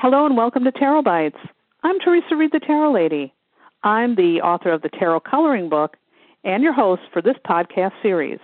[0.00, 1.38] Hello and welcome to Tarot Bites.
[1.82, 3.34] I'm Theresa Reed, the Tarot Lady.
[3.82, 5.96] I'm the author of the Tarot Coloring Book
[6.44, 8.38] and your host for this podcast series.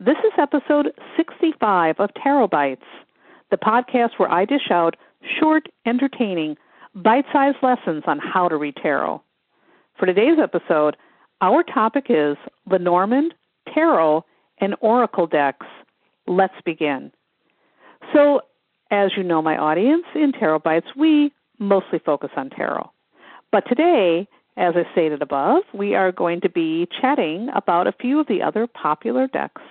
[0.00, 2.84] This is episode 65 of Tarot Bites,
[3.50, 4.96] the podcast where I dish out
[5.40, 6.58] short, entertaining,
[6.94, 9.22] bite sized lessons on how to read tarot.
[9.98, 10.98] For today's episode,
[11.40, 12.36] our topic is
[12.70, 13.32] Lenormand,
[13.72, 14.26] Tarot,
[14.58, 15.66] and Oracle decks.
[16.26, 17.12] Let's begin.
[18.12, 18.42] So,
[18.90, 22.90] as you know, my audience, in Tarot Bites, we mostly focus on tarot.
[23.50, 28.20] But today, as I stated above, we are going to be chatting about a few
[28.20, 29.62] of the other popular decks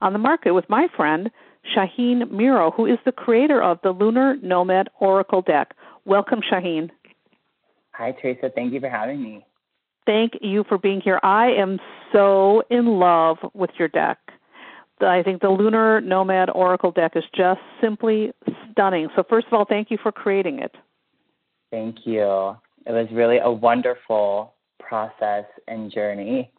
[0.00, 1.30] on the market with my friend
[1.76, 5.74] Shaheen Miro, who is the creator of the Lunar Nomad Oracle deck.
[6.04, 6.90] Welcome, Shaheen.
[7.92, 8.50] Hi, Theresa.
[8.54, 9.44] Thank you for having me.
[10.06, 11.20] Thank you for being here.
[11.22, 11.78] I am
[12.12, 14.18] so in love with your deck.
[15.06, 18.32] I think the Lunar Nomad Oracle deck is just simply
[18.70, 19.08] stunning.
[19.16, 20.74] So, first of all, thank you for creating it.
[21.70, 22.56] Thank you.
[22.86, 26.50] It was really a wonderful process and journey.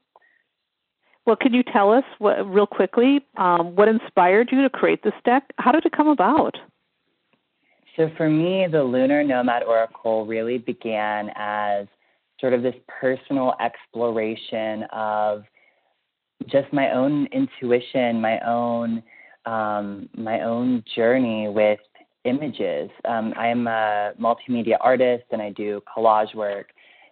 [1.25, 5.13] Well, can you tell us what, real quickly um, what inspired you to create this
[5.23, 5.43] deck?
[5.57, 6.57] How did it come about?
[7.95, 11.87] So, for me, the Lunar Nomad Oracle really began as
[12.39, 15.43] sort of this personal exploration of
[16.47, 19.03] just my own intuition, my own
[19.45, 21.79] um, my own journey with
[22.23, 22.89] images.
[23.03, 26.67] Um, I am a multimedia artist and I do collage work,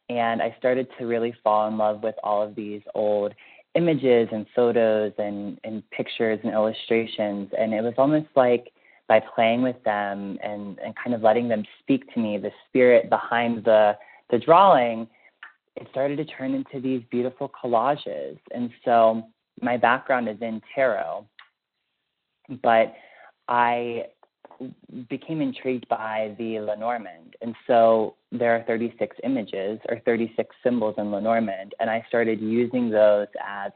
[0.09, 3.33] and I started to really fall in love with all of these old
[3.75, 8.71] images and photos and, and pictures and illustrations, and it was almost like
[9.07, 13.09] by playing with them and, and kind of letting them speak to me, the spirit
[13.09, 13.97] behind the
[14.29, 15.07] the drawing
[15.75, 18.37] it started to turn into these beautiful collages.
[18.53, 19.23] And so
[19.61, 21.25] my background is in tarot,
[22.61, 22.93] but
[23.47, 24.05] I
[25.09, 27.35] became intrigued by the Lenormand.
[27.41, 32.89] And so there are 36 images or 36 symbols in Lenormand, and I started using
[32.89, 33.71] those as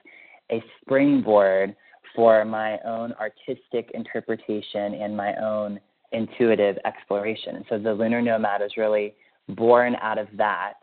[0.51, 1.75] a springboard
[2.16, 5.79] for my own artistic interpretation and my own
[6.11, 7.66] intuitive exploration.
[7.67, 9.16] So the Lunar Nomad is really
[9.50, 10.73] born out of that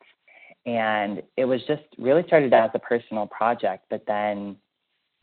[0.64, 4.56] and it was just really started as a personal project but then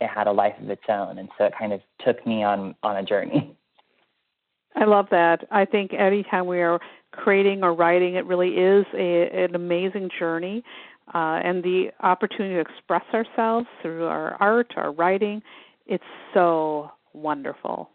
[0.00, 1.18] it had a life of its own.
[1.18, 3.54] And so it kind of took me on on a journey.
[4.76, 5.46] I love that.
[5.50, 6.80] I think anytime we are
[7.12, 10.62] creating or writing it really is a, an amazing journey
[11.12, 15.42] uh, and the opportunity to express ourselves through our art our writing
[15.86, 17.90] it's so wonderful.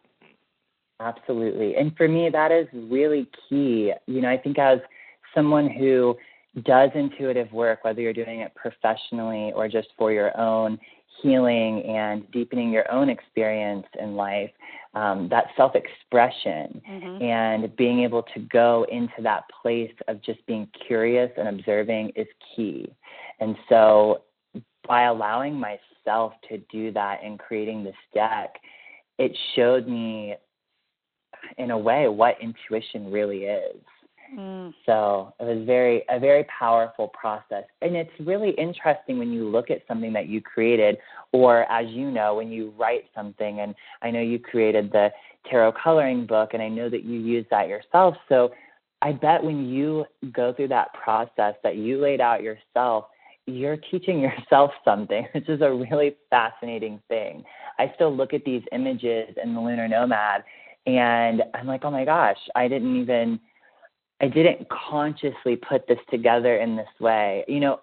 [1.00, 1.78] Absolutely.
[1.78, 3.94] And for me that is really key.
[4.06, 4.80] You know i think as
[5.34, 6.16] someone who
[6.64, 10.80] does intuitive work, whether you're doing it professionally or just for your own
[11.22, 14.52] healing and deepening your own experience in life,
[14.94, 17.22] um, that self expression mm-hmm.
[17.22, 22.28] and being able to go into that place of just being curious and observing is
[22.56, 22.94] key.
[23.40, 24.22] And so,
[24.88, 28.56] by allowing myself to do that and creating this deck,
[29.18, 30.36] it showed me,
[31.58, 33.76] in a way, what intuition really is.
[34.34, 34.74] Mm.
[34.86, 39.70] So it was very a very powerful process, and it's really interesting when you look
[39.70, 40.98] at something that you created,
[41.32, 43.60] or as you know, when you write something.
[43.60, 45.12] And I know you created the
[45.50, 48.16] tarot coloring book, and I know that you use that yourself.
[48.30, 48.52] So
[49.02, 53.06] I bet when you go through that process that you laid out yourself,
[53.46, 57.44] you're teaching yourself something, which is a really fascinating thing.
[57.78, 60.44] I still look at these images in the Lunar Nomad,
[60.88, 63.40] and I'm like, oh my gosh, I didn't even
[64.22, 67.44] I didn't consciously put this together in this way.
[67.48, 67.82] You know,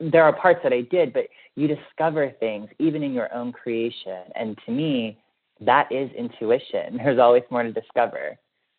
[0.00, 1.24] there are parts that I did, but
[1.56, 4.22] you discover things even in your own creation.
[4.34, 5.18] And to me,
[5.60, 6.96] that is intuition.
[6.96, 8.38] There's always more to discover.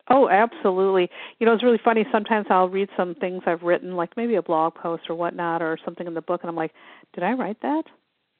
[0.09, 1.09] Oh, absolutely.
[1.39, 2.05] You know, it's really funny.
[2.11, 5.79] Sometimes I'll read some things I've written, like maybe a blog post or whatnot, or
[5.83, 6.73] something in the book, and I'm like,
[7.13, 7.85] did I write that?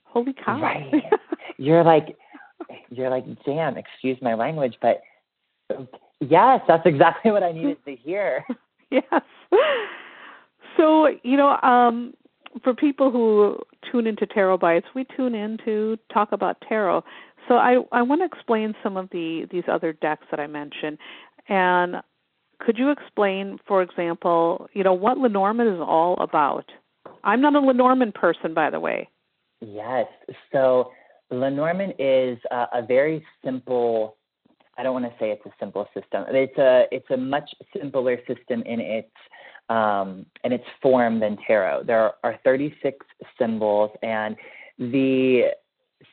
[0.03, 0.61] Holy cow!
[0.61, 0.91] Right.
[1.57, 2.15] you're like,
[2.91, 3.77] you're like, damn.
[3.77, 5.01] Excuse my language, but
[6.19, 8.45] Yes, that's exactly what I needed to hear.
[8.89, 9.03] yes.
[10.77, 12.13] So, you know, um,
[12.63, 13.59] for people who
[13.91, 17.03] tune into Tarot Bites, we tune in to talk about tarot.
[17.47, 20.97] So I, I want to explain some of the these other decks that I mentioned.
[21.47, 21.97] And
[22.59, 26.71] could you explain, for example, you know, what Lenormand is all about?
[27.23, 29.09] I'm not a Lenormand person, by the way.
[29.61, 30.07] Yes.
[30.51, 30.91] So
[31.29, 34.17] Lenormand is a, a very simple
[34.77, 36.25] I don't want to say it's a simple system.
[36.27, 39.11] It's a it's a much simpler system in its
[39.69, 41.83] um, in its form than tarot.
[41.83, 43.05] There are 36
[43.39, 44.35] symbols, and
[44.77, 45.51] the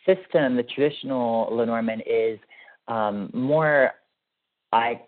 [0.06, 2.38] system, the traditional Lenormand, is
[2.88, 3.92] um, more
[4.72, 5.00] I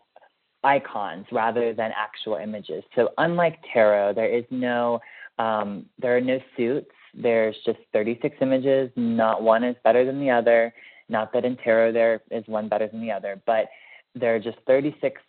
[0.64, 2.82] icons rather than actual images.
[2.96, 5.00] So unlike tarot, there is no
[5.38, 6.90] um, there are no suits.
[7.14, 8.90] There's just 36 images.
[8.96, 10.74] Not one is better than the other.
[11.08, 13.66] Not that in tarot there is one better than the other, but
[14.14, 15.20] there are just 36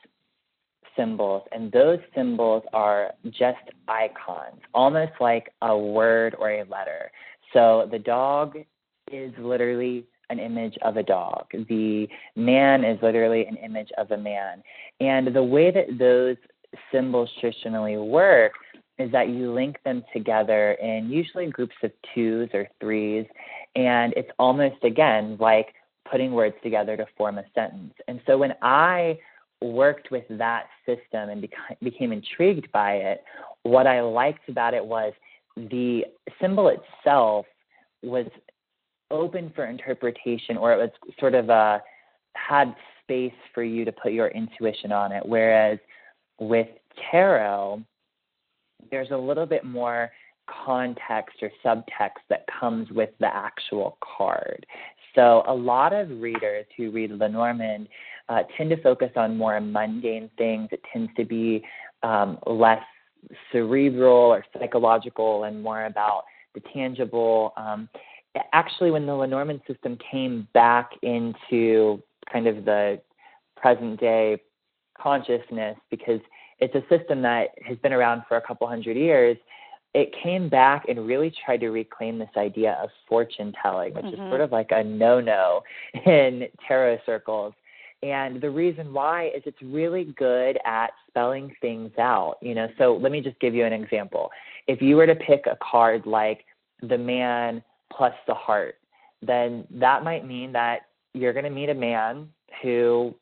[0.96, 3.58] symbols, and those symbols are just
[3.88, 7.12] icons, almost like a word or a letter.
[7.54, 8.58] So the dog
[9.12, 11.46] is literally an image of a dog.
[11.52, 14.64] The man is literally an image of a man.
[15.00, 16.38] And the way that those
[16.92, 18.54] symbols traditionally work
[18.98, 23.26] is that you link them together in usually groups of twos or threes.
[23.76, 25.74] And it's almost, again, like
[26.10, 27.94] putting words together to form a sentence.
[28.08, 29.20] And so when I
[29.62, 33.24] worked with that system and beca- became intrigued by it,
[33.64, 35.14] what I liked about it was
[35.58, 36.06] the
[36.40, 37.46] symbol itself
[38.04, 38.28] was
[39.12, 40.90] open for interpretation or it was
[41.20, 41.82] sort of a
[42.36, 45.78] had space for you to put your intuition on it whereas
[46.40, 46.68] with
[47.12, 47.82] tarot
[48.92, 50.12] there's a little bit more
[50.48, 54.66] context or subtext that comes with the actual card.
[55.14, 57.88] So a lot of readers who read lenormand
[58.28, 60.70] uh, tend to focus on more mundane things.
[60.72, 61.64] It tends to be
[62.04, 62.84] um, less
[63.52, 67.54] cerebral or psychological and more about the tangible.
[67.58, 67.90] Um,
[68.54, 72.02] actually, when the Lenormand system came back into
[72.32, 73.02] kind of the
[73.56, 74.42] present day
[75.00, 76.20] consciousness, because
[76.60, 79.38] it's a system that has been around for a couple hundred years,
[79.96, 84.22] it came back and really tried to reclaim this idea of fortune telling, which mm-hmm.
[84.22, 85.64] is sort of like a no no
[86.06, 87.54] in tarot circles.
[88.04, 92.36] And the reason why is it's really good at spelling things out.
[92.42, 94.32] You know, so let me just give you an example.
[94.68, 96.44] If you were to pick a card like
[96.82, 98.76] the man plus the heart,
[99.22, 102.28] then that might mean that you're going to meet a man
[102.62, 103.16] who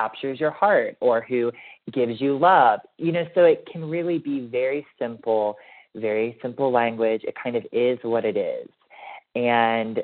[0.00, 1.52] captures your heart or who
[1.92, 2.80] gives you love.
[2.98, 5.56] You know, so it can really be very simple,
[5.94, 7.22] very simple language.
[7.24, 8.68] It kind of is what it is.
[9.34, 10.00] And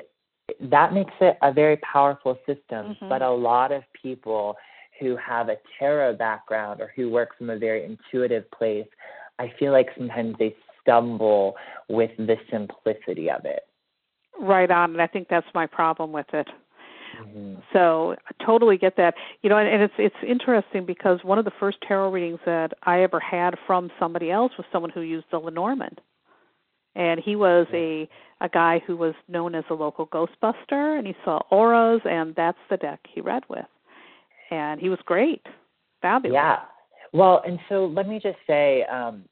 [0.61, 2.95] that makes it a very powerful system.
[2.95, 3.09] Mm-hmm.
[3.09, 4.55] But a lot of people
[4.99, 8.87] who have a tarot background or who work from a very intuitive place,
[9.39, 11.55] I feel like sometimes they stumble
[11.89, 13.63] with the simplicity of it.
[14.39, 16.47] Right on, and I think that's my problem with it.
[17.21, 17.61] Mm-hmm.
[17.73, 19.15] So I totally get that.
[19.41, 22.73] You know, and, and it's it's interesting because one of the first tarot readings that
[22.83, 26.01] I ever had from somebody else was someone who used the Lenormand.
[26.95, 28.09] And he was a
[28.41, 32.57] a guy who was known as a local ghostbuster and he saw auras and that's
[32.69, 33.65] the deck he read with.
[34.51, 35.45] And he was great.
[36.01, 36.35] Fabulous.
[36.35, 36.59] Yeah.
[37.13, 39.23] Well, and so let me just say, um,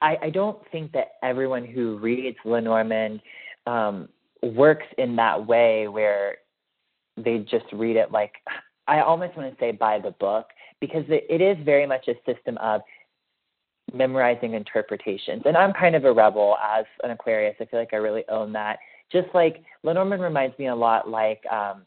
[0.00, 3.20] I, I don't think that everyone who reads Lenormand
[3.66, 4.08] um,
[4.42, 6.38] works in that way where
[7.24, 8.34] they just read it like
[8.86, 10.46] I almost want to say by the book
[10.80, 12.80] because it, is very much a system of
[13.92, 15.42] memorizing interpretations.
[15.44, 17.56] And I'm kind of a rebel as an Aquarius.
[17.60, 18.78] I feel like I really own that.
[19.12, 21.82] Just like Lenormand reminds me a lot like um,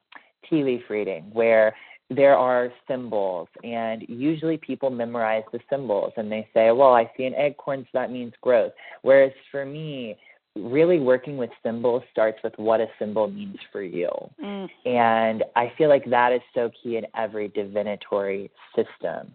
[0.50, 1.76] tea leaf reading, where
[2.10, 7.24] there are symbols, and usually people memorize the symbols and they say, Well, I see
[7.26, 8.74] an acorn, so that means growth.
[9.02, 10.18] Whereas for me,
[10.56, 14.10] really working with symbols starts with what a symbol means for you.
[14.44, 14.70] Mm.
[14.86, 19.32] And I feel like that is so key in every divinatory system.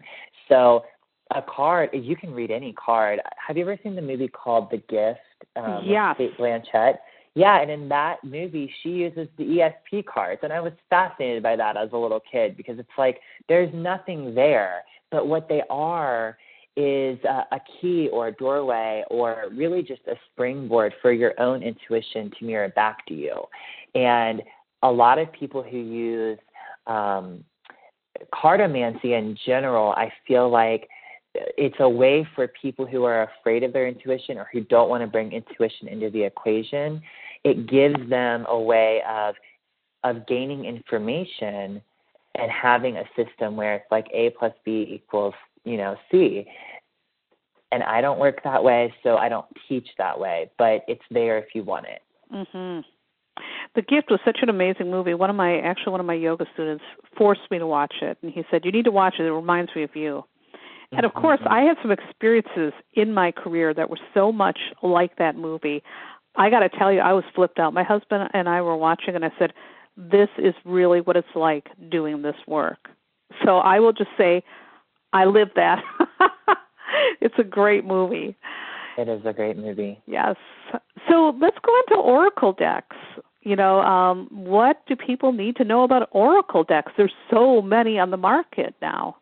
[0.47, 0.85] So,
[1.35, 3.19] a card, you can read any card.
[3.45, 5.19] Have you ever seen the movie called The Gift?
[5.55, 6.15] Um, yes.
[6.17, 6.95] Cate Blanchett?
[7.35, 11.55] Yeah, and in that movie, she uses the ESP cards, and I was fascinated by
[11.55, 16.37] that as a little kid because it's like there's nothing there, but what they are
[16.79, 21.61] is a, a key or a doorway or really just a springboard for your own
[21.61, 23.35] intuition to mirror back to you.
[23.95, 24.41] And
[24.81, 26.39] a lot of people who use
[26.87, 27.43] um,
[28.33, 30.87] cartomancy in general, I feel like
[31.35, 35.03] it's a way for people who are afraid of their intuition or who don't want
[35.03, 37.01] to bring intuition into the equation.
[37.43, 39.35] It gives them a way of
[40.05, 41.81] of gaining information
[42.35, 45.33] and having a system where it's like A plus B equals,
[45.65, 46.45] you know, see.
[47.71, 51.37] And I don't work that way, so I don't teach that way, but it's there
[51.37, 52.01] if you want it.
[52.31, 52.83] Mhm.
[53.75, 55.13] The Gift was such an amazing movie.
[55.13, 56.83] One of my actually one of my yoga students
[57.15, 59.25] forced me to watch it and he said, "You need to watch it.
[59.25, 60.25] It reminds me of you."
[60.91, 65.17] And of course, I had some experiences in my career that were so much like
[65.17, 65.83] that movie.
[66.35, 67.73] I got to tell you, I was flipped out.
[67.73, 69.53] My husband and I were watching, and I said,
[69.97, 72.89] This is really what it's like doing this work.
[73.43, 74.43] So I will just say,
[75.13, 75.83] I live that.
[77.21, 78.35] it's a great movie.
[78.97, 80.01] It is a great movie.
[80.07, 80.35] Yes.
[81.09, 82.97] So let's go into Oracle decks.
[83.41, 86.91] You know, um, what do people need to know about Oracle decks?
[86.97, 89.15] There's so many on the market now.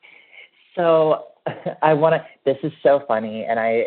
[0.75, 1.25] So
[1.82, 2.25] I want to.
[2.46, 3.86] This is so funny, and I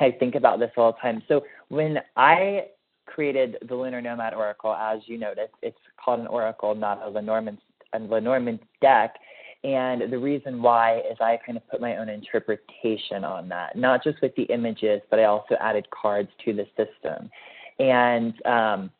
[0.00, 1.22] I think about this all the time.
[1.28, 2.66] So when I
[3.06, 7.58] created the Lunar Nomad Oracle, as you noticed, it's called an oracle, not a Lenormand
[7.92, 9.16] a Lenormand deck.
[9.64, 14.04] And the reason why is I kind of put my own interpretation on that, not
[14.04, 17.30] just with the images, but I also added cards to the system.
[17.78, 18.90] And um,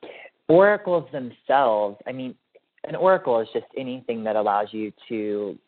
[0.49, 2.35] oracles themselves, I mean,
[2.85, 5.59] an oracle is just anything that allows you to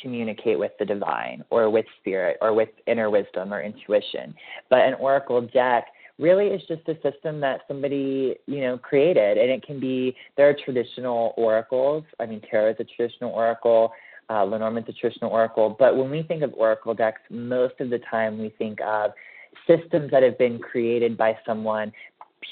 [0.00, 4.34] communicate with the divine or with spirit or with inner wisdom or intuition.
[4.68, 5.86] But an oracle deck
[6.18, 10.48] really is just a system that somebody, you know, created and it can be there
[10.48, 12.04] are traditional oracles.
[12.20, 13.92] I mean tarot is a traditional oracle,
[14.30, 17.98] uh, Lenormand's a traditional oracle, but when we think of oracle decks, most of the
[18.10, 19.12] time we think of
[19.66, 21.92] systems that have been created by someone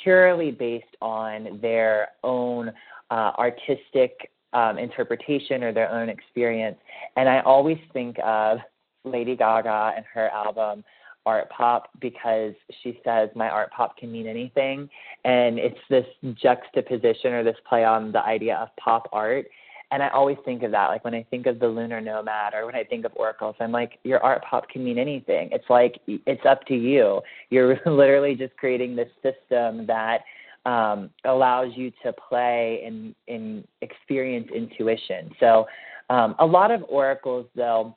[0.03, 2.73] purely based on their own
[3.11, 6.77] uh, artistic um, interpretation or their own experience.
[7.17, 8.59] And I always think of
[9.05, 10.85] Lady Gaga and her album
[11.27, 14.89] Art Pop because she says my art pop can mean anything.
[15.25, 19.47] And it's this juxtaposition or this play on the idea of pop art.
[19.91, 20.89] And I always think of that.
[20.89, 23.73] Like when I think of the lunar nomad or when I think of oracles, I'm
[23.73, 25.49] like, your art pop can mean anything.
[25.53, 27.21] It's like, it's up to you.
[27.51, 30.21] You're literally just creating this system that
[30.67, 35.31] um, allows you to play and, and experience intuition.
[35.41, 35.67] So,
[36.11, 37.97] um, a lot of oracles, though,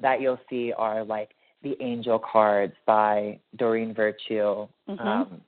[0.00, 1.30] that you'll see are like
[1.62, 4.68] the angel cards by Doreen Virtue.
[4.88, 5.00] Mm-hmm.
[5.00, 5.40] Um,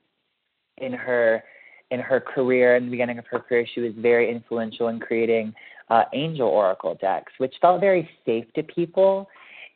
[0.79, 1.43] in her
[1.91, 5.53] in her career, in the beginning of her career, she was very influential in creating
[5.89, 9.27] uh, angel oracle decks, which felt very safe to people.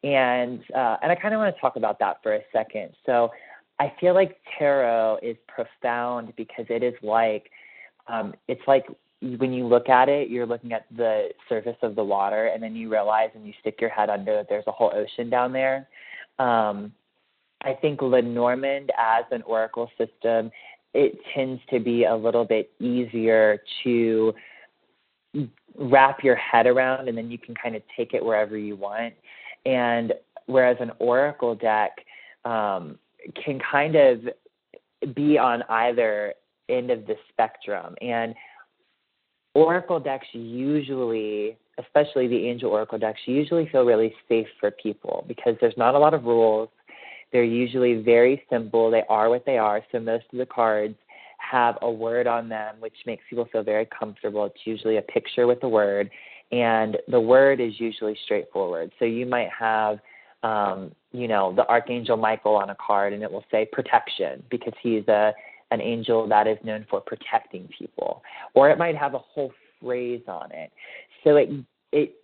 [0.04, 2.90] And uh, and I kind of want to talk about that for a second.
[3.06, 3.32] So
[3.80, 7.50] I feel like tarot is profound because it is like
[8.08, 8.86] um, it's like
[9.22, 12.76] when you look at it, you're looking at the surface of the water, and then
[12.76, 15.88] you realize and you stick your head under that there's a whole ocean down there.
[16.38, 16.92] Um,
[17.64, 20.52] I think Lenormand as an oracle system,
[20.94, 24.34] it tends to be a little bit easier to
[25.76, 29.14] wrap your head around, and then you can kind of take it wherever you want.
[29.66, 30.14] And
[30.46, 31.92] whereas an oracle deck,
[32.46, 33.00] um,
[33.44, 34.22] can kind of
[35.16, 36.34] be on either
[36.70, 37.96] end of the spectrum.
[38.02, 38.36] And
[39.54, 45.56] oracle decks usually, especially the angel oracle decks, usually feel really safe for people because
[45.62, 46.70] there's not a lot of rules.
[47.34, 48.90] They're usually very simple.
[48.90, 49.82] They are what they are.
[49.92, 50.96] So most of the cards
[51.40, 54.46] have a word on them, which makes people feel very comfortable.
[54.46, 56.10] It's usually a picture with a word,
[56.54, 58.92] and the word is usually straightforward.
[59.00, 60.00] So you might have
[60.44, 64.74] um, you know, the Archangel Michael on a card and it will say protection because
[64.82, 65.34] he's a
[65.72, 68.22] an angel that is known for protecting people.
[68.54, 70.72] Or it might have a whole phrase on it.
[71.24, 71.50] So it
[71.92, 72.16] it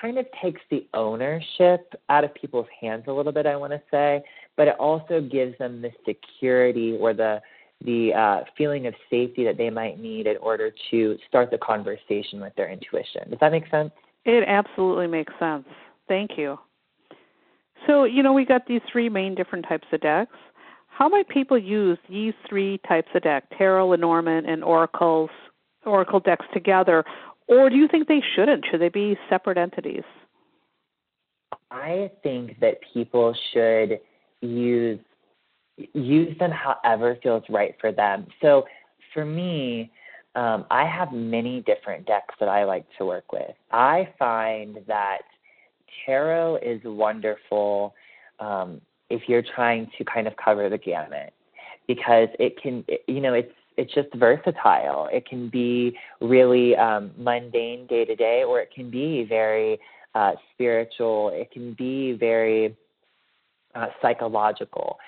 [0.00, 3.82] kind of takes the ownership out of people's hands a little bit, I want to
[3.90, 4.24] say,
[4.56, 7.40] but it also gives them the security or the
[7.84, 12.40] the uh, feeling of safety that they might need in order to start the conversation
[12.40, 13.28] with their intuition.
[13.28, 13.90] Does that make sense?
[14.24, 15.66] It absolutely makes sense.
[16.08, 16.58] Thank you.
[17.86, 20.36] So, you know, we got these three main different types of decks.
[20.88, 25.30] How might people use these three types of deck, Tarot, Lenormand, and Oracle's
[25.84, 27.04] Oracle decks together,
[27.46, 28.64] or do you think they shouldn't?
[28.70, 30.02] Should they be separate entities?
[31.70, 34.00] I think that people should
[34.40, 35.00] use
[35.92, 38.26] use them however feels right for them.
[38.40, 38.64] So
[39.12, 39.90] for me,
[40.34, 43.54] um, I have many different decks that I like to work with.
[43.72, 45.22] I find that
[46.04, 47.94] tarot is wonderful
[48.38, 51.32] um, if you're trying to kind of cover the gamut
[51.86, 55.08] because it can, you know, it's it's just versatile.
[55.12, 59.78] It can be really um, mundane day to day, or it can be very
[60.14, 61.30] uh, spiritual.
[61.34, 62.74] It can be very
[63.76, 64.98] uh, psychological.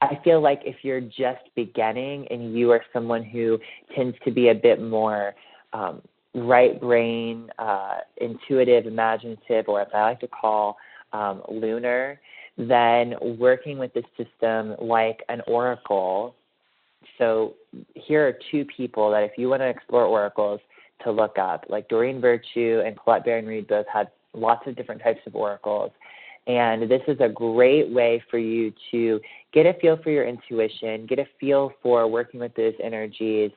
[0.00, 3.58] I feel like if you're just beginning and you are someone who
[3.96, 5.34] tends to be a bit more
[5.72, 6.02] um,
[6.34, 10.76] right brain, uh, intuitive, imaginative, or as I like to call
[11.12, 12.20] um, lunar,
[12.58, 16.34] then working with the system like an oracle.
[17.18, 17.54] So
[17.94, 20.60] here are two people that if you want to explore oracles
[21.04, 25.02] to look up, like Doreen Virtue and Colette Baron Reid both had lots of different
[25.02, 25.92] types of oracles.
[26.46, 29.20] And this is a great way for you to
[29.52, 33.50] get a feel for your intuition, get a feel for working with those energies,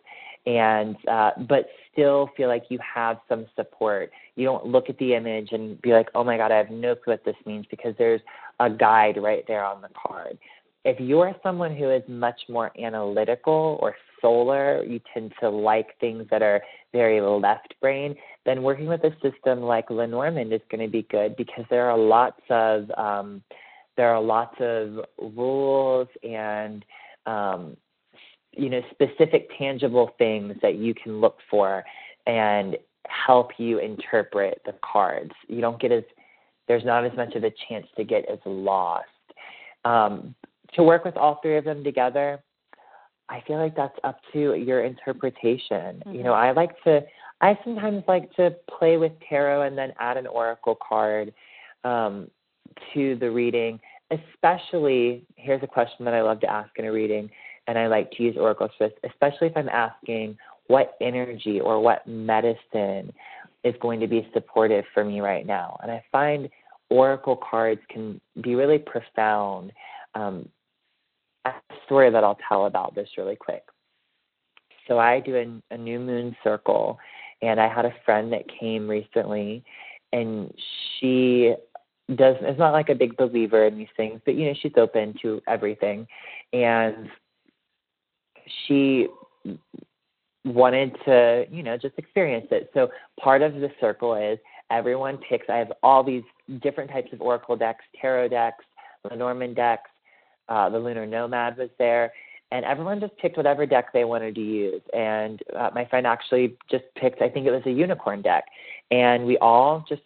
[0.46, 4.12] and uh, but still feel like you have some support.
[4.36, 6.96] You don't look at the image and be like, "Oh my God, I have no
[6.96, 8.22] clue what this means," because there's
[8.62, 10.38] a guide right there on the card.
[10.88, 16.26] If you're someone who is much more analytical or solar, you tend to like things
[16.32, 16.64] that are
[16.94, 18.16] very left brain,
[18.46, 21.98] then working with a system like Lenormand is going to be good because there are
[21.98, 23.44] lots of um,
[23.98, 25.04] there are lots of
[25.36, 26.86] rules and
[27.26, 27.76] um,
[28.54, 31.84] you know specific tangible things that you can look for
[32.28, 32.78] and
[33.10, 35.34] help you interpret the cards.
[35.50, 36.04] You don't get as
[36.70, 39.10] there's not as much of a chance to get as lost.
[39.84, 40.34] Um,
[40.74, 42.44] to work with all three of them together,
[43.30, 46.02] I feel like that's up to your interpretation.
[46.06, 46.16] Mm-hmm.
[46.16, 47.02] You know, I like to
[47.42, 51.34] I sometimes like to play with tarot and then add an oracle card
[51.84, 52.30] um,
[52.94, 53.80] to the reading.
[54.10, 57.30] Especially, here's a question that I love to ask in a reading,
[57.68, 61.80] and I like to use oracles for this, especially if I'm asking what energy or
[61.80, 63.14] what medicine
[63.64, 65.78] is going to be supportive for me right now.
[65.84, 66.50] And I find
[66.90, 69.74] oracle cards can be really profound.
[70.16, 70.50] Um,
[71.86, 73.64] story that I'll tell about this really quick.
[74.88, 76.98] So I do a, a new moon circle,
[77.42, 79.64] and I had a friend that came recently,
[80.14, 80.54] and
[81.00, 81.56] she
[82.16, 85.14] does is not like a big believer in these things, but you know she's open
[85.22, 86.08] to everything,
[86.54, 87.10] and
[88.66, 89.08] she
[90.46, 92.72] wanted to you know just experience it.
[92.74, 92.90] So
[93.20, 94.40] part of the circle is
[94.72, 95.50] everyone picks.
[95.50, 96.24] I have all these
[96.62, 98.64] different types of oracle decks, tarot decks,
[99.10, 99.90] Lenormand decks,
[100.50, 102.14] uh, the Lunar Nomad was there,
[102.52, 104.82] and everyone just picked whatever deck they wanted to use.
[104.94, 108.46] And uh, my friend actually just picked, I think it was a unicorn deck,
[108.92, 110.02] and we all just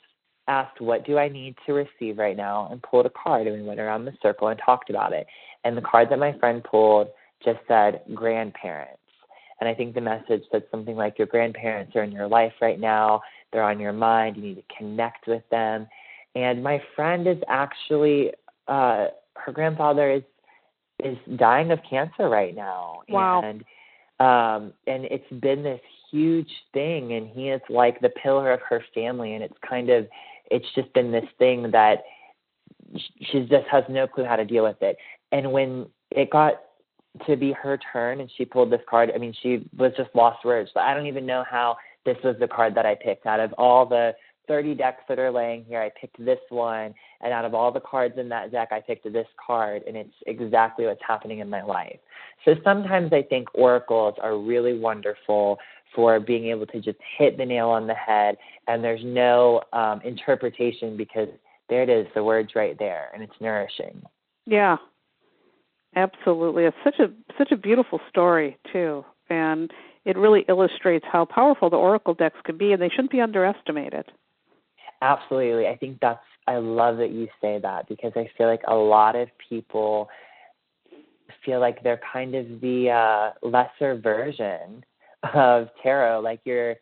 [0.47, 3.67] asked, "What do I need to receive right now?" and pulled a card, and we
[3.67, 5.27] went around the circle and talked about it.
[5.63, 7.09] And the card that my friend pulled
[7.43, 8.97] just said grandparents.
[9.59, 12.79] And I think the message said something like your grandparents are in your life right
[12.79, 13.21] now.
[13.53, 14.35] They're on your mind.
[14.35, 15.87] You need to connect with them.
[16.33, 18.31] And my friend is actually,
[18.67, 20.23] uh, her grandfather is
[21.03, 23.01] is dying of cancer right now.
[23.09, 23.41] Wow.
[23.43, 23.63] And
[24.19, 28.83] um and it's been this huge thing and he is like the pillar of her
[28.93, 30.07] family and it's kind of
[30.49, 32.03] it's just been this thing that
[33.21, 34.97] she just has no clue how to deal with it.
[35.31, 36.61] And when it got
[37.25, 40.45] to be her turn and she pulled this card, I mean she was just lost
[40.45, 40.71] words.
[40.73, 43.53] But I don't even know how this was the card that I picked out of
[43.53, 44.13] all the
[44.47, 45.81] 30 decks that are laying here.
[45.81, 49.11] I picked this one, and out of all the cards in that deck, I picked
[49.11, 51.99] this card, and it's exactly what's happening in my life.
[52.45, 55.59] So sometimes I think oracles are really wonderful
[55.95, 60.01] for being able to just hit the nail on the head, and there's no um,
[60.03, 61.27] interpretation because
[61.69, 64.01] there it is, the word's right there, and it's nourishing.
[64.45, 64.77] Yeah,
[65.95, 66.65] absolutely.
[66.65, 69.71] It's such a such a beautiful story too, and
[70.03, 74.11] it really illustrates how powerful the oracle decks can be, and they shouldn't be underestimated.
[75.01, 75.67] Absolutely.
[75.67, 79.15] I think that's, I love that you say that because I feel like a lot
[79.15, 80.09] of people
[81.43, 84.83] feel like they're kind of the uh, lesser version
[85.33, 86.21] of tarot.
[86.21, 86.75] Like you're,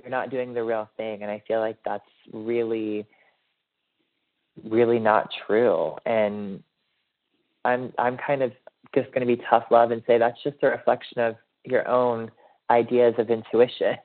[0.00, 1.22] you're not doing the real thing.
[1.22, 3.06] And I feel like that's really,
[4.64, 5.96] really not true.
[6.06, 6.62] And
[7.64, 8.52] I'm, I'm kind of
[8.94, 12.30] just going to be tough love and say that's just a reflection of your own
[12.70, 13.96] ideas of intuition.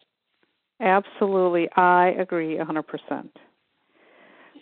[0.82, 1.70] Absolutely.
[1.76, 3.30] I agree 100%.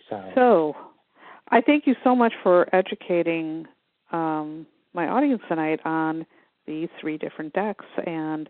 [0.08, 0.76] So, so
[1.50, 3.66] I thank you so much for educating
[4.12, 6.26] um, my audience tonight on
[6.66, 8.48] these three different decks and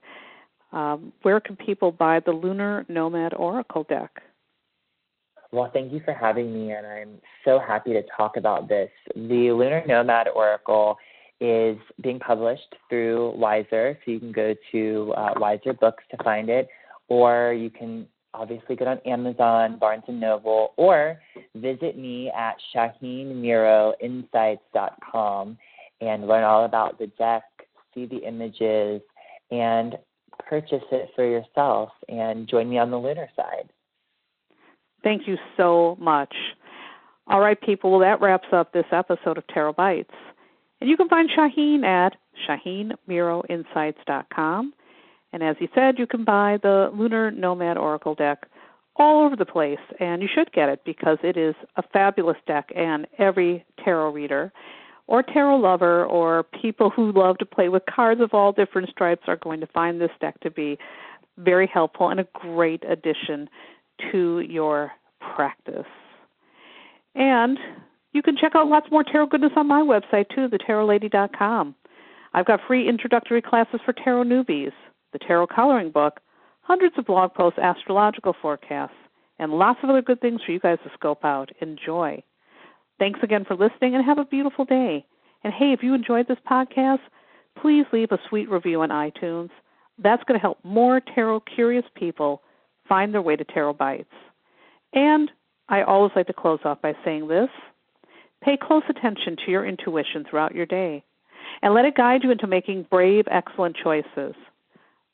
[0.73, 4.23] um, where can people buy the Lunar Nomad Oracle deck?
[5.51, 8.91] Well, thank you for having me, and I'm so happy to talk about this.
[9.15, 10.99] The Lunar Nomad Oracle
[11.41, 16.51] is being published through Weiser, so you can go to uh, Weiser Books to find
[16.51, 16.69] it,
[17.09, 21.19] or you can obviously get on Amazon, Barnes and Noble, or
[21.55, 25.59] visit me at ShaheenMiroInsights.com
[26.01, 27.43] and learn all about the deck,
[27.95, 29.03] see the images,
[29.51, 29.99] and
[30.49, 33.69] purchase it for yourself and join me on the lunar side.
[35.03, 36.33] Thank you so much.
[37.27, 40.15] All right, people, well, that wraps up this episode of Tarot Bites.
[40.81, 42.15] And you can find Shaheen at
[42.49, 44.73] ShaheenMiroInsights.com.
[45.33, 48.47] And as he said, you can buy the Lunar Nomad Oracle deck
[48.97, 52.71] all over the place, and you should get it because it is a fabulous deck,
[52.75, 54.53] and every tarot reader
[55.07, 59.23] or tarot lover or people who love to play with cards of all different stripes
[59.27, 60.79] are going to find this deck to be
[61.39, 63.49] very helpful and a great addition
[64.13, 64.93] to your
[65.35, 65.87] practice.
[67.15, 67.59] And
[68.13, 71.75] you can check out lots more tarot goodness on my website too, thetarotlady.com.
[72.35, 74.73] I've got free introductory classes for tarot newbies
[75.13, 76.21] the Tarot Coloring Book,
[76.63, 78.95] hundreds of blog posts, astrological forecasts,
[79.39, 81.51] and lots of other good things for you guys to scope out.
[81.61, 82.23] Enjoy.
[82.99, 85.07] Thanks again for listening and have a beautiful day.
[85.45, 87.01] And hey, if you enjoyed this podcast,
[87.61, 89.51] please leave a sweet review on iTunes.
[89.99, 92.43] That's going to help more tarot curious people
[92.89, 94.13] find their way to Tarot Bites.
[94.93, 95.31] And
[95.69, 97.51] I always like to close off by saying this
[98.43, 101.05] pay close attention to your intuition throughout your day
[101.63, 104.35] and let it guide you into making brave, excellent choices.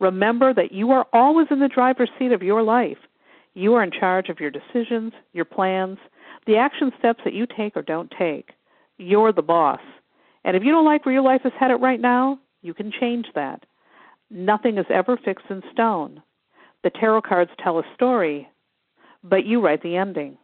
[0.01, 2.99] Remember that you are always in the driver's seat of your life.
[3.55, 5.99] You are in charge of your decisions, your plans,
[6.47, 8.51] the action steps that you take or don't take.
[8.99, 9.81] You're the boss.
[10.45, 13.27] And if you don't like where your life is headed right now, you can change
[13.35, 13.65] that.
[14.31, 16.23] Nothing is ever fixed in stone.
[16.83, 18.49] The tarot cards tell a story,
[19.23, 20.37] but you write the ending.